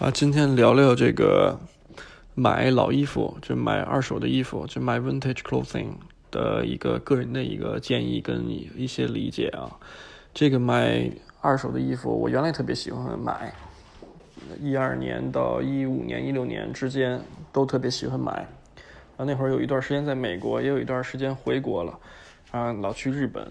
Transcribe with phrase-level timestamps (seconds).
[0.00, 1.60] 啊，今天聊聊这个
[2.34, 5.88] 买老衣服，就买二手的衣服，就买 vintage clothing
[6.30, 9.68] 的一个个人的一个建议跟一些理解啊。
[10.32, 11.10] 这个买
[11.42, 13.52] 二手的衣服，我原来特别喜欢买，
[14.58, 17.20] 一二年到一五年、一六年之间
[17.52, 18.48] 都特别喜欢买。
[19.18, 21.98] 啊，那会儿有一段时间在美国，也有一段时间回国了，
[22.52, 23.46] 啊，老去日本，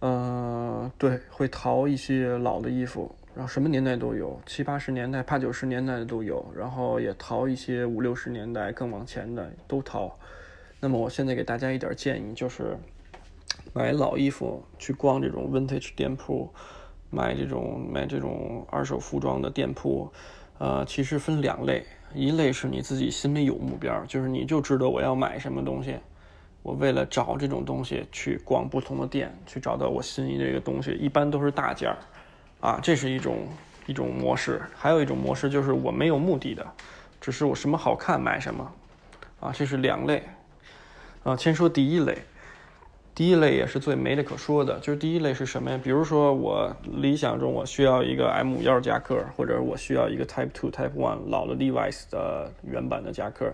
[0.00, 3.14] 嗯，对，会淘一些老的衣服。
[3.34, 10.16] 然后什么年代都有，七八十年代、八九十年代的都有，然后也淘一些五六十年代更往前的都淘。
[10.78, 12.76] 那么我现在给大家一点建议，就是
[13.72, 16.48] 买老衣服去逛这种 vintage 店铺，
[17.10, 20.12] 买这种买这种二手服装的店铺，
[20.58, 25.96] 呃，其实分两类，一类是你自己心里有目标，就是你就知道我要买什么东西，
[26.62, 31.98] 我为了找这种东西去逛不同的店，去找到我心仪这个东西，一般都是大件儿。
[32.64, 33.46] 啊，这是一种
[33.84, 36.66] 一种模式，还有一种模式就是我没有目的的，
[37.20, 38.72] 只是我什么好看买什么，
[39.38, 40.22] 啊，这是两类。
[41.24, 42.16] 啊，先说第一类，
[43.14, 45.78] 第一类也是最没得可说的，就是第一类是什么呀？
[45.84, 53.52] 比如说我理想中我需要一个 M 五幺夹克，或者我需要一个 Type Two、Type One 老的 Levi's 的原版的夹克，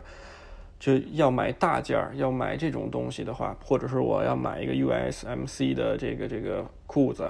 [0.78, 7.28] 就要买大件儿，要买这种东西的话，或者是我要买一个 USMC 的这个这个裤子。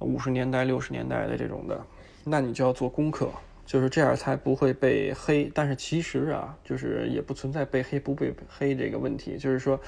[0.00, 1.80] 五十年代、六十年代的这种的，
[2.24, 3.30] 那你就要做功课，
[3.64, 5.50] 就是这样才不会被黑。
[5.54, 9.38] 但是其实啊，就是也不存在被黑不被黑这个问题。
[9.38, 9.80] 就是说，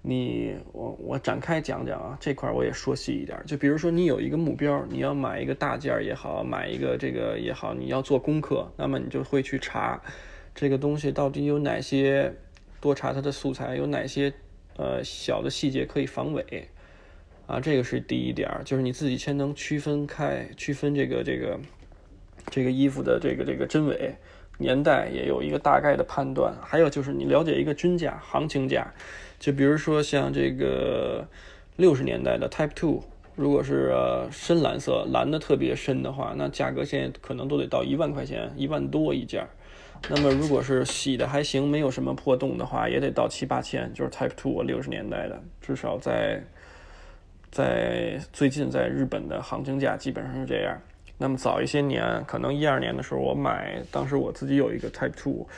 [0.00, 3.38] 你我我展开讲讲啊，这块我也说细一点。
[3.44, 10.00] 就比如说，你有一个目标，你要买一个大件儿也好，买一个这个也好，你要做功课，那么你就会去查
[10.54, 12.32] 这个东西到底有哪些，
[12.80, 14.32] 多查它的素材，有哪些
[14.76, 16.68] 呃小的细节可以防伪。
[17.48, 21.58] 啊，这个是第一点，就是你自己先能区分开，区分这个这个
[22.50, 24.14] 这个衣服的这个这个真伪，
[24.58, 26.54] 年代也有一个大概的判断。
[26.62, 28.92] 还有就是你了解一个均价、行情价，
[29.38, 31.26] 就比如说像这个
[31.76, 33.02] 六十年代的 Type Two，
[33.34, 33.94] 如果是
[34.30, 39.46] 深蓝色，蓝的特别深的话，那价格现在可能都得到一万块钱，一万多一件。
[40.10, 46.44] 那么如果是洗的还行，没有什么破洞的话，也得到七八千，就是 Type Two 六十年代的，至少在。
[47.50, 50.78] 在最近，在日本的行情价基本上是这样。
[51.20, 55.48] 那么早一些年，可能一二年的时候，我买，当时我自己有一个 Type Two，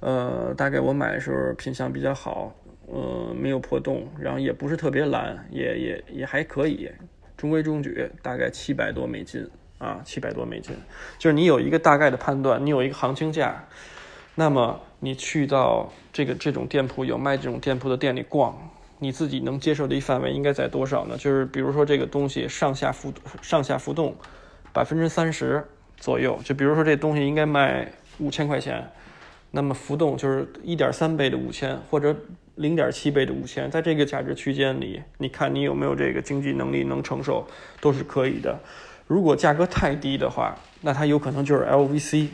[0.00, 2.54] 呃，大概我买的时候品相比较好，
[2.86, 6.90] 呃，没有破洞，然后也不是特别蓝，也也也还可以，
[7.36, 10.74] 中规中矩，大概七百多美金啊，七百多美金。
[11.18, 13.68] 就是你有一个大概的判断，你有一个行情价，
[14.36, 18.56] 那么你去到这个这种店铺有卖这种店铺的店里逛。
[19.02, 21.16] 你自己能接受的一范围应该在多少呢？
[21.18, 24.14] 就是比如说这个东西上下浮上下浮动
[24.72, 28.88] 百分之三十左右，就比如说这东西应该卖五千块钱，
[29.50, 32.14] 那么浮动就是一点三倍的五千或者
[32.54, 37.44] 零点七倍的五千，在这个价值区间里，你看你有没有这个经济能力能承受，
[37.80, 38.56] 都是可以的。
[39.08, 42.28] 如果价格太低的话，那它有可能就是 LVC。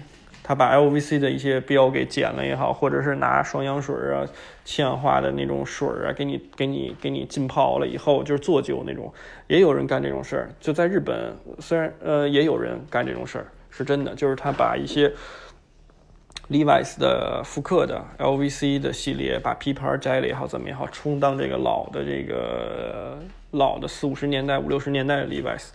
[0.48, 4.24] 他把 LVC 的一些标给剪了也好，或者是拿双氧水啊、
[4.64, 9.12] 氢氧化的那种水啊，给你、给你、给你浸泡了以后，就是做旧那种，
[9.46, 10.50] 也有人干这种事儿。
[10.58, 15.12] 就在日本，虽然呃也有人干这种事儿，是真的，就是他把一些
[16.48, 23.18] Levi's 的复刻的 LVC 的系列，把皮牌摘了也好，怎么也好，充当这个老的这个
[23.50, 25.68] 老的四五十年代、五六十年代的 Levi's。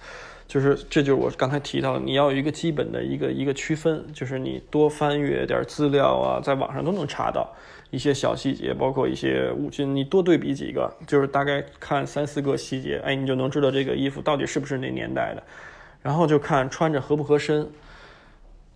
[0.53, 7.51] 就是，这就是我刚才提到，你要有一个基本的一个一个区分，就是你多翻阅点资料啊，在网上都能查到
[7.89, 15.41] 一些小细节，包括一些五金，你多对比几个，就是大概看三四个细节，哎，你就能知道这个衣服到底是不是那年代的，
[16.03, 17.67] 然后就看穿着合不合身。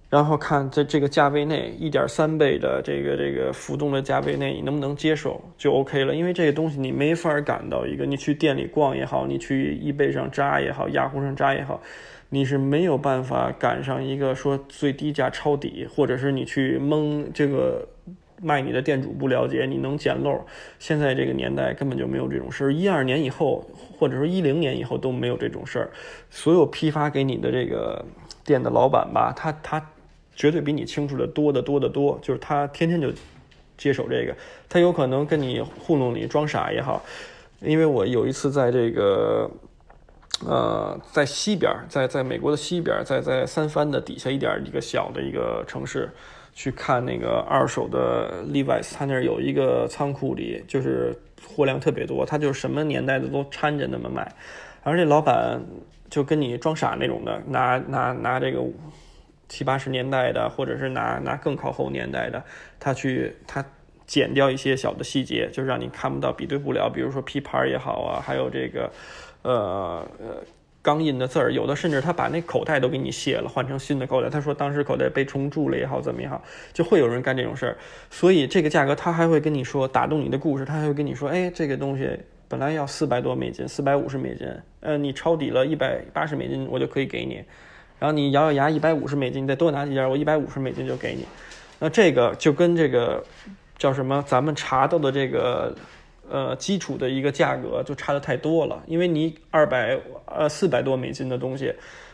[0.10, 6.16] 然后看在这个价位内，一点三倍的这个这个浮动的价位内，你能不能接受就 OK 了。
[6.16, 11.82] 因为这个东西你没法赶到一个，你去店里逛也好，你去易贝上扎也好，雅虎上扎也好，
[12.30, 17.86] 你是没有办法赶上一个说最低价抄底，或者是你去蒙这个
[18.42, 20.40] 卖你的店主不了解，你能捡漏。
[20.80, 25.90] 现在这个年代根本就没有这种事儿，一二年以后，或者说一零年以后都没有这种事儿。
[26.30, 28.06] 所有批发给你的这个
[28.46, 29.86] 店的老板吧，他他。
[30.38, 33.12] 绝对比你清楚的多得多得多，就是他天天就
[33.76, 34.36] 接手这个，
[34.70, 37.04] 他有可能跟你糊弄你装傻也好。
[37.60, 39.50] 因为我有一次在这个，
[40.46, 46.08] 呃，在西边，在在美国的西边，在在三藩的底下一点一个小的一个城市，
[46.54, 51.16] 去看那个二手的 Levi's，他那儿有一个仓库里，就是
[51.48, 54.32] 货量特别多，他就什么年代的都掺着那么卖，
[54.84, 55.60] 而这老板
[56.12, 58.60] 就跟你装傻那种的，拿拿拿这个。
[59.50, 62.44] 七八十年代的，或者是拿拿更靠后年代的，
[62.80, 63.66] 他去他
[64.06, 66.90] 剪掉一些小的细节，就是让你看不到、比对不了。
[66.90, 68.92] 比如说批牌也好啊，还有这个
[69.42, 70.44] 呃呃
[70.82, 74.30] 钢印的字儿，有的甚至他把那口袋都给你卸了，换成新的口袋。
[74.30, 76.42] 他说当时口袋被虫蛀了也好，怎么也好，
[76.74, 77.78] 就会有人干这种事儿。
[78.10, 82.10] 所以这个价格他还会跟你说打动你的故事，他还会跟你说，哎，这个东西。
[82.50, 84.48] 本来要四百多美金，四百五十美金，
[84.80, 87.44] 呃，你抄底了一百八十美金，我就可以给你。
[88.00, 91.26] 然后你咬咬牙，一百五十美金，你再多拿几件，我一百五十美金就给你。
[91.80, 93.24] 那这个就跟这个
[93.78, 95.76] 叫什么，咱们查到的这个
[96.30, 98.82] 呃基础的一个价格就差的太多了。
[98.88, 101.74] 因为你二百呃四百多美金的东西，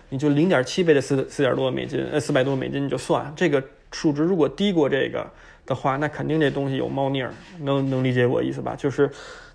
[0.10, 5.26] 你就零点七倍的四四点多美金，呃四百多美金你就算这个数值，如果低过这个
[5.66, 7.34] 的话，那肯定这东西有猫腻儿。
[7.60, 8.76] 能能理解我意思吧？
[8.76, 9.10] 就是。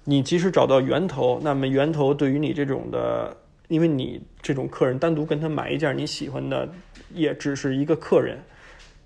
[0.05, 3.37] 你即使找到源头，那么源头对于你这种的，
[3.69, 6.69] 因为你这种客人单独跟他买一件你喜欢的，
[7.15, 8.39] 也只是一个客人，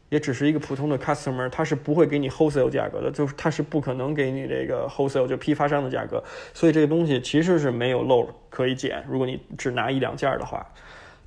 [0.08, 6.22] 也只是一个普通的 customer，他是不会给你 wholesale 价格的，就是他是不可能给你这个 wholesale 就批发商的价格，
[6.54, 9.04] 所以这个东西其实是没有漏可以捡。
[9.08, 10.66] 如果你只拿一两件的话，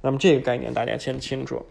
[0.02, 1.66] 那么这个概念大家先清楚。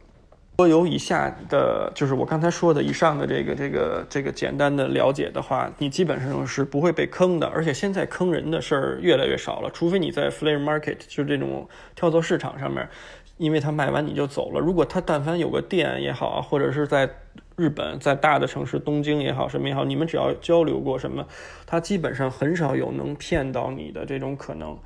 [0.56, 7.46] 说有以下的，就是我刚才说的以上的这个这个这个简单的了解的话，你基本上是不会被坑的。
[7.48, 12.88] 而且现在坑人的事儿越来越少了，除非你在 flea market，就这种跳蚤市场上面，
[13.36, 14.60] 因为他卖完你就走了。
[14.60, 17.10] 如果他但凡有个店也好，或者是在
[17.56, 21.26] 日本在大的城市东京也好什么也好，你们只要交流过什么，
[21.66, 24.78] 他基本上很少有能骗到你的这种可能。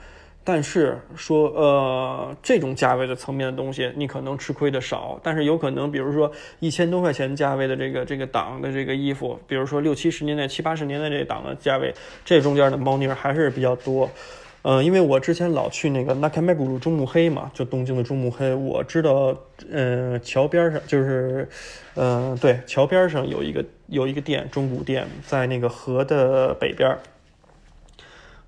[0.50, 5.20] 但是说，呃，这种价位的层面的东西，你可能吃亏的少。
[5.22, 11.92] 但是有可能，比如说一千多块钱价位的这个这个档的这个衣服，比如说六七十年代、七八十年代这档的价位，
[12.24, 14.08] 这中间的猫腻还是比较多。
[14.62, 19.36] 嗯，因为我之前老去那个 Nakamakuru 中目黑嘛，就东京的中目黑，我知道，
[19.70, 21.46] 嗯，桥边上就是，
[21.94, 26.96] 嗯，对，桥边上有一个有一个店，中古店，在那个河的北边。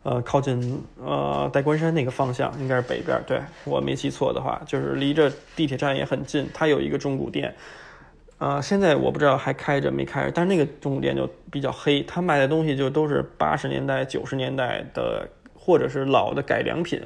[0.02, 3.22] 呃，靠近呃戴官山那个方向，应该是北边。
[3.26, 6.48] 对我没记错的话，就是离着地铁站也很近。
[6.54, 7.54] 它有一个中古店，
[8.38, 16.98] 呃，现在我不知道还开着没开着，但是那个中古店就比较黑，他卖的东西就都是八十年代、九十年代的，或者是老的改良品。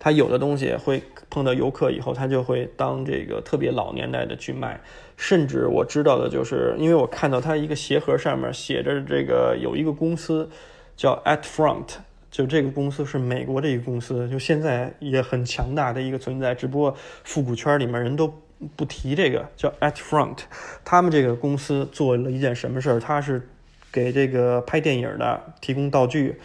[0.00, 1.00] 他有的东西会
[1.30, 4.80] 碰到游客以后，他就会当这个特别老年代的去卖。
[5.16, 10.50] 甚至我知道的就是，因为我看到他一个鞋盒上面写着这个有一个公司
[10.96, 11.98] 叫 At Front。
[12.32, 18.32] 就这个公司是美国的一个公司，就现在也很强大的一个存在，只不过复古圈里面人都
[18.74, 20.38] 不提这个叫 At Front。
[20.82, 22.98] 他们这个公司做了一件什么事儿？
[22.98, 23.46] 他是
[23.92, 26.40] 给这个拍电影的提供道具，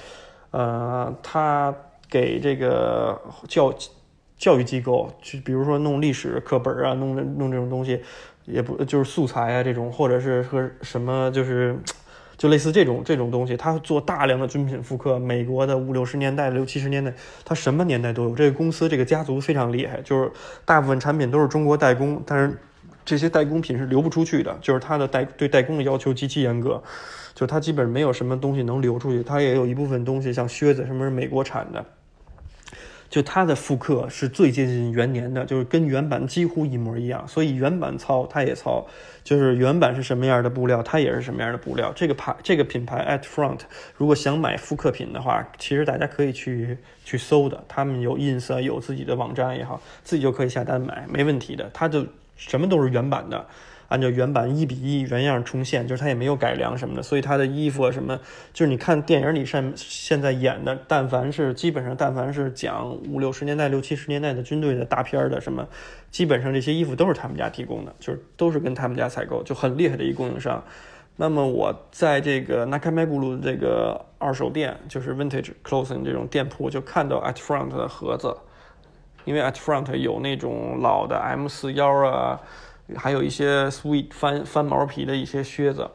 [0.51, 1.73] 呃，他
[2.09, 3.73] 给这个教
[4.37, 8.01] 教育机构，去比如说弄历史课本啊，弄弄这种东西，
[8.43, 11.79] 也不就是素材啊这种，或者是和什么就是。
[12.37, 17.11] 就类似这种这种东西，他做大量的军品复刻，美国的五六十年代、六七十年代，
[17.43, 18.35] 他什么年代都有。
[18.35, 20.31] 这个公司这个家族非常厉害，就是
[20.63, 22.55] 大部分产品都是中国代工，但是
[23.03, 26.81] 这些代工品是流不出去的，就是他的代对代工的要求极其严格，
[27.33, 29.23] 就他基本没有什么东西能流出去。
[29.23, 31.83] 他也有一部分东西，像靴子什么是美国产的。
[33.09, 38.85] 就它的复刻是最接近元年的，就是跟原版几乎一模一样，所以原版糙它也糙，
[39.23, 41.91] 就是原版是什么样的布料，它也是什么样的布料。
[41.95, 43.59] 这个牌这个品牌 At Front，
[43.95, 53.45] 如果想买复刻品的话，其实大家可以去去搜的，他们有 ins 有自己的网站也好，自己就可以下单买，没问题的，它就什么都是原版的。
[53.89, 58.19] 按照原版一比一原样重现，就是它也没有改良什么的，所以它的衣服啊什么，
[58.51, 65.65] 就是你看电影里现现在演的，但凡是基本上但凡是讲五六十年代、六七十年代的军队的大片的什么，
[66.11, 70.61] 基本上这些衣服都是他们家提供的，就是都是跟他们家采购，就很厉害的一供应商。
[71.15, 78.35] 那么我在这个 Nakamakuru 这个二手店，就是 Vintage Clothing 这种店铺，就看到 At Front 的盒子，
[79.23, 82.41] 因为 At Front 有那种老的 M 四幺啊。
[82.95, 85.89] 还有一些 sweet 翻翻毛皮的一些靴子，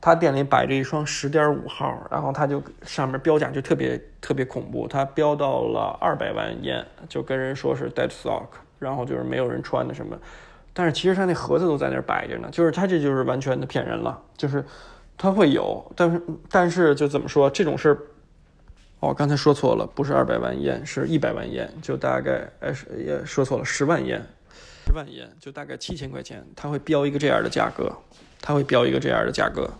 [0.00, 8.46] 他店里摆着一双十点五号，然后他就上面标价就特别特别恐怖，他标到了二百万烟，就跟人说是 dead stock，
[8.78, 10.16] 然后就是没有人穿的什么，
[10.72, 14.64] 但是其实他那盒子都在那儿摆着呢，就是他这就是完全的骗人了，就是
[15.18, 17.98] 他会有，但是但是就怎么说这种事儿，
[19.00, 24.24] 哦，刚才说错了，不是二百万烟，是一百万烟，就大概哎也说错了，十万烟。
[24.96, 27.92] 万元就大概七千块钱，他会标一个这样的价格，
[28.40, 29.70] 他会标一个这样的价格，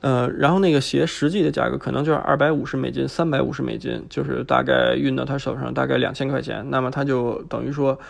[0.00, 8.00] 呃，然后那个鞋实际的价格可能就是二百五十美金、三百五十美金，就是大概运到他手上大概两千块钱，那么他就等于说，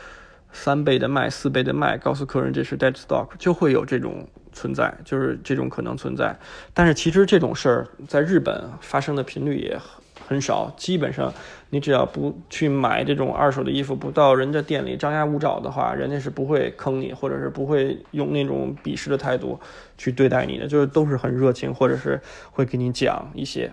[0.52, 6.38] 三倍的卖，四倍的卖，告诉客人这是 dead stock，就会有这种存在，就是这种可能存在。
[6.72, 9.76] 但是其实这种事儿在日本发生的频率也
[10.26, 11.32] 很少，基本上
[11.70, 19.58] 你只要不去买这种二手的衣服，不到人家店里张牙舞爪的话，人家是不会坑你，或者是不会用那种鄙视的态度
[19.96, 23.70] 去对待你的，就是都是很热情，或者是会给你讲一些。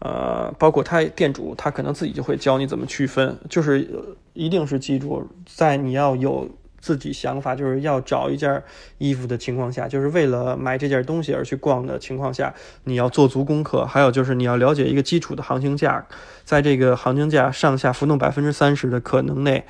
[0.00, 6.48] 呃，包括他店主，他可能自己就会教你怎么区分，就是一定是记住，在你要有
[6.80, 8.62] 自己想法，就是要找一件
[8.98, 12.54] 衣服的情况下，就是为了买这件东西而去逛的情况下，
[12.84, 16.06] 你要做足功课，还有就是你要了解一个基础的行情价，
[16.44, 19.64] 在这个行情价上下浮动百分之三十的可能内，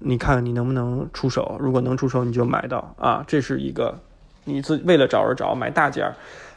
[0.00, 4.00] 你看你能不能出手，如果能出手，你就买到啊，这是一个
[4.44, 6.12] 你自为了找而找买大件。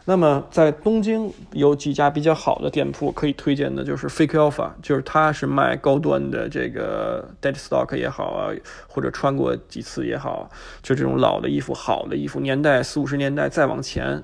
[0.06, 8.50] 那么在东京有几家比较好的店铺可以推荐的，就是 Fake Alpha，就是它是卖高端的这个 Dead Stock 也好啊，
[8.88, 10.50] 或者穿过几次也好，
[10.82, 14.24] 就这种老的衣服、好的衣服，年代四五十年代再往前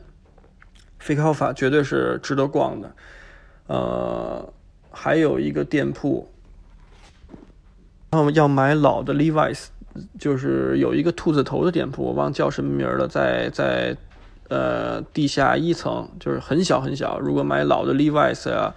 [0.99, 2.91] ，Fake Alpha 绝对是值得逛的。
[3.67, 4.51] 呃，
[4.89, 6.27] 还有一个店铺，
[8.09, 9.67] 然后要买老的 Levi's，
[10.17, 13.95] 就是有一个兔子头的店铺，我忘叫什么名了，在在。
[14.49, 17.19] 呃，地下一层就是很小很小。
[17.19, 18.73] 如果买老的 Levi's 啊，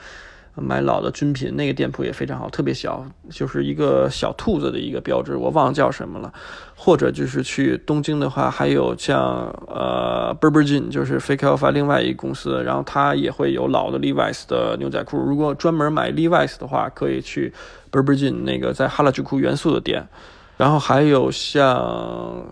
[0.57, 6.33] 买老的军品，那个店铺也非常好，特别小，就是一个小兔子的一个标志，我忘了叫什么了。
[6.75, 9.23] 或者就是去东京的话，还有像
[9.69, 15.19] 呃 Burberry 就是 Fake Alpha 另外一个公司，然后它也会有老的 Levi's 的牛仔裤。
[15.19, 17.53] 如果专门买 Levi's 的话，可以去
[17.93, 20.09] Burberry 那个在哈拉 j 库元素的店。
[20.57, 22.45] 然后还有像。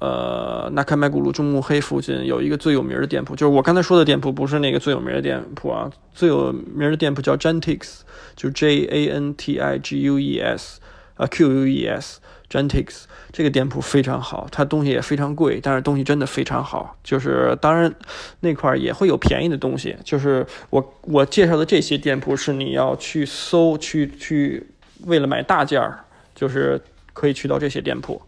[0.00, 5.90] 呃，那开麦古鲁中目黑附近有一个最有名的店铺，就是我刚才说的店铺，不是那个最有名的店铺啊。
[6.14, 8.00] 最有名的店铺叫 Gentix，
[8.36, 10.80] 就 J A N T I G U E S，
[11.16, 16.96] 啊 Q U E S，Gentix 这个店铺非常好，它东西也非常贵，但是东西真的非常好。
[17.02, 17.92] 就是当然
[18.40, 24.64] 那块也会有便宜的东西，就是我我介绍的这些店铺是你要去搜去去
[25.06, 26.04] 为了买大件儿，
[26.36, 26.80] 就是
[27.12, 28.22] 可以去到这些店铺。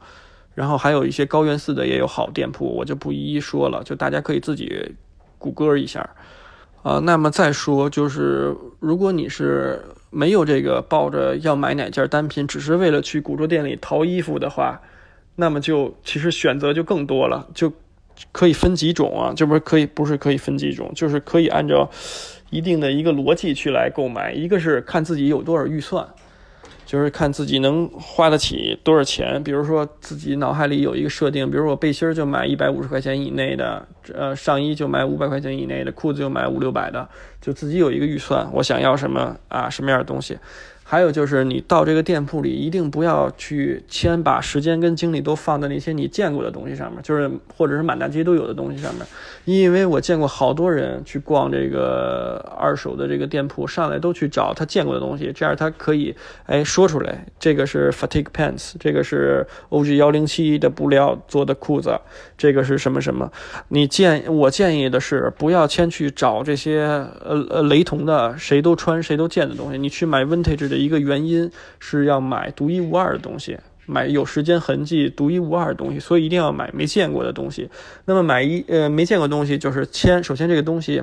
[0.61, 4.95] 然后还有一些高原寺的也有好店铺，我就不一一说了，就大家可以自己
[5.39, 6.11] 谷歌一下。
[6.83, 14.83] 啊，那么再说就是，如果你是没有这个抱着要买哪件单品，只是为了去古着店里淘衣服的话，
[15.37, 17.73] 那么就其实选择就更多了，就
[18.31, 21.91] 可以分几种啊，这不是可以不是可以分几种，就是可以按照
[22.51, 26.07] 一定的一个逻辑去来购买，一个是看自己有多少预算。
[26.91, 37.09] 就是看自己能花得起多少钱，比如说自己脑海里有一个设定，比如我背心就买一百五十块钱以内的，呃，上衣就买五百块钱以内的，裤子就买五六百的，
[37.41, 40.37] 就自己有一个预算，我想要什么啊，什么样的东西。
[40.91, 49.07] 还有就是你到这个店铺里，一定不要去先把时间跟精力都放在那些你见过的东西上面，就是或者是满大街都有的东西上面。
[49.45, 56.13] 因为我见过好多人去逛这个二手的这个店铺，上来都去找他见过的东西，这样他可以
[56.47, 61.97] 哎说出来，这个是 fatigue pants，这个是 OG 幺零七的布料做的裤子，
[62.37, 63.31] 这个是什么什么。
[63.69, 66.81] 你建我建议的是，不要先去找这些
[67.25, 70.80] 呃呃雷同的，谁都穿谁都见的东西，你去买 vintage 的。
[70.81, 77.71] 一个原因是要买独一无二的东西，买有时间痕迹、独一无二的东西，所以一定要买没见过的东西。
[78.05, 81.03] 那么买一呃没见过东西，就是先首先这个东西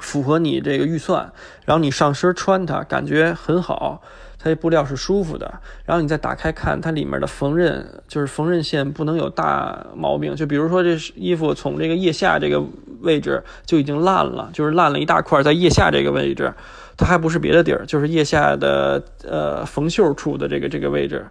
[0.00, 1.32] 符合你这个预算，
[1.64, 4.00] 然后你上身穿它感觉很好，
[4.38, 10.36] 它这布料是舒服的，然后你再打开看它里面的缝纫，就是缝纫线不能有大毛病。
[10.36, 12.62] 就比如说这衣服从这个腋下这个
[13.00, 16.54] 位置就已经烂了，就是烂了一大块在腋下这个位置。
[16.98, 21.26] 它还不是别的地儿，就是腋下的呃缝袖处的这个这个位置，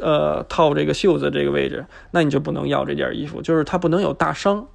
[0.00, 4.68] 呃套这个袖子这个位置，那你就不能要这件衣服，就是它不能有大伤，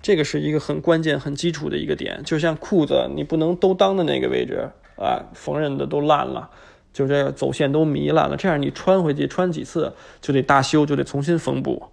[0.00, 2.22] 这个是一个很关键、很基础的一个点。
[2.24, 6.48] 就像裤子，你不能都裆的那个位置啊，缝纫的都烂了，
[6.94, 11.92] 就这走线都糜烂了，这样你穿回去穿几次就得大修，就得重新缝补。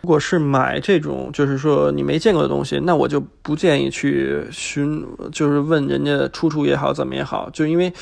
[0.00, 7.92] 如果是买这种，就是说你没见过的东西，那我就不建议去寻，就是问人家出处也好，怎么也好，就因为，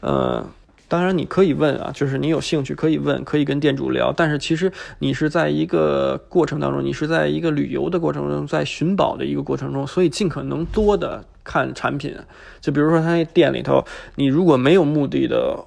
[0.00, 0.46] 呃，
[0.86, 12.14] 当然你可以问啊，就是你有兴趣可以问，可以跟店主聊，但是其实你是在一个过程当中，你是在一个旅游的过程中，在寻宝的一个过程中，所以尽可能多的看产品，
[12.60, 15.64] 就比如说他那店里头，你如果没有目的的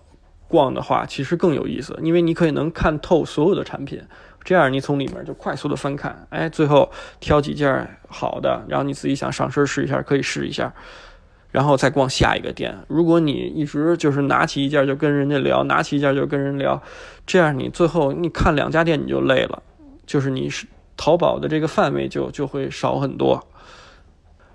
[0.48, 4.02] 逛的话，其实更有意思，因为你可以能看透所有的产品。
[4.44, 10.74] 这样你从里面就快速的翻看，哎，最后挑几件好的，然后你自己想上身试一下，可以试一下。
[11.52, 12.76] 然后再逛下一个店。
[12.88, 16.82] 如果你一直就是拿起一件就跟人家聊，拿起一件就跟人聊，
[17.28, 19.62] 这样你最后你看两家店你就累了，
[20.08, 20.66] 就是你是
[20.98, 23.48] 淘宝的这个范围就就会少很多。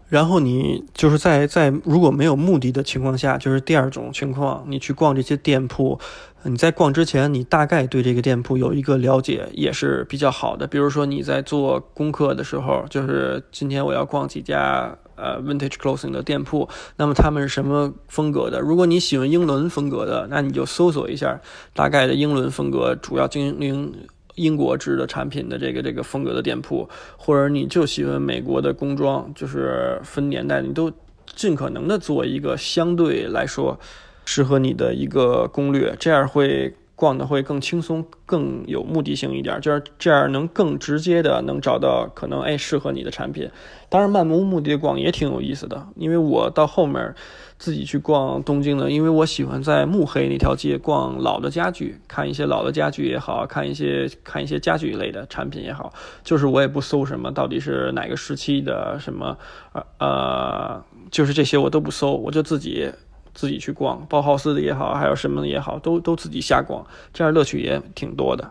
[0.08, 6.00] 然后你就是在在如果没有目的的情况下，就是第二种情况，你去逛这些店铺，
[6.44, 10.66] 你在逛之前，你大概对这个店铺有一个了解也是比较好的。
[10.66, 18.60] 比如说你在做功课的时候，就是今天我要逛几家呃 vintage clothing 的店铺，那么他们是什么风格的？
[18.60, 21.38] 如果你喜欢英伦风格的，那你就搜索一下
[21.74, 23.94] 大概的英伦风格主要经营。
[24.38, 30.90] 英国制的产品的这个这个风格的店铺，或者你就喜欢美国的工装，就是分年代，你都
[31.26, 33.78] 尽可能的做一个相对来说
[34.25, 36.75] 适合你的一个攻略，这样会。
[36.98, 43.48] 逛的会更轻松，更有目的性一点，就是这样能更直接的能找到可能哎适合你的产品。
[43.88, 47.14] 当然，漫无目的逛也挺有意思的，因为我到后面
[47.56, 55.92] 自己去逛东京呢，因为我喜欢在目黑那条街逛老的家具，看一些老的家具也好看一些看一些家具类的产品也好，
[56.24, 59.38] 就是我也不搜什么到底是哪个时期的什么
[59.72, 62.90] 呃呃，就是这些我都不搜，我就自己。
[63.38, 68.50] 自己去逛，包豪斯的也好，还有什么的也好，都都自己瞎逛，这样乐趣也挺多的。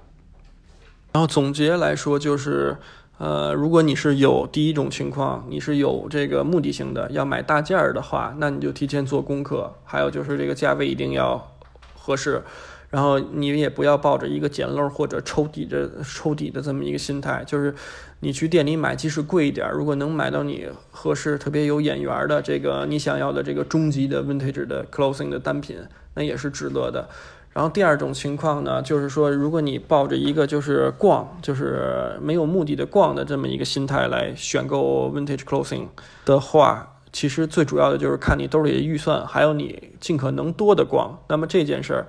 [1.12, 2.78] 然后总结来说，就是，
[3.18, 11.52] 呃，如果你是有第一种情况，你是有这个目的性的，要买大件儿的话，那你就提前做功课，还有就是这个价位一定要
[11.94, 12.42] 合适。
[12.90, 17.76] 然后你也不要抱着一个捡漏或者抽底的抽底的这么一个心态，就是
[18.20, 25.78] 你去店里买，即使贵一点，如果能买到你合适、特别有眼缘的这个你想要的这个终极的 vintage 的 clothing 的单品，
[26.16, 27.08] 那也是值得的。
[27.54, 35.88] 然后第二种情况呢，就是说，如果你抱着一个就是逛，就是没有目的的逛的这么一个心态来选购 vintage clothing
[36.26, 41.20] 的话，其实最主要的就是看你兜里的预算，还有你尽可能多的逛。
[41.30, 42.06] 那么这件事儿。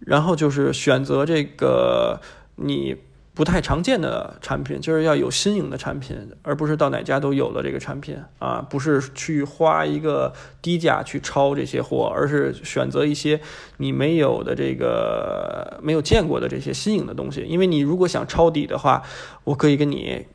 [0.00, 2.20] 然后就是选择这个
[2.56, 2.96] 你
[3.40, 13.40] 不太常见的产品，就是要有新颖的产品，而不是到哪家都有的这个产品啊，不是去花一个低价去抄这些货，而是选择一些
[13.78, 17.40] 你没有的这个没有见过的这些新颖的东西。
[17.48, 19.02] 因为你如果想抄底的话，
[19.44, 20.26] 我可以跟你。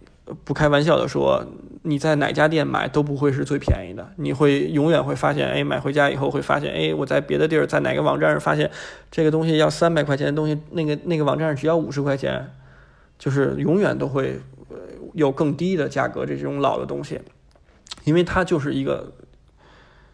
[0.44, 1.46] 不开玩笑的说，
[1.84, 8.72] 你在哪家店买都不会是最便宜的，你会永远会发现，哎，买回家以后会发现，哎，我在别的地儿，在哪个网站上发现
[9.12, 12.50] 这个东西要三百块钱的东西，那个那个网站上只要五十块钱，
[13.18, 14.40] 就是永远都会
[15.14, 16.26] 有更低的价格。
[16.26, 17.20] 这种老的东西，
[18.04, 19.12] 因为它就是一个，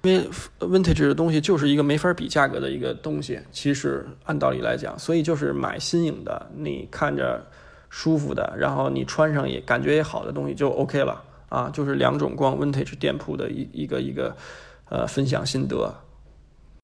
[0.02, 3.40] 因为 vintage 的东西就是一个没法比价格的一个东西。
[3.52, 7.46] 其实按道理来讲，所以就是买新颖的，你看着。
[7.94, 14.34] 舒服的，然后你穿上也感觉也好的东西就 OK 了啊，就是两种逛 vintage 店铺的一一个一个
[14.88, 15.94] 呃分享心得。